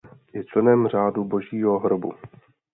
Je 0.33 0.43
členem 0.43 0.87
Řádu 0.87 1.23
Božího 1.23 1.79
hrobu. 1.79 2.13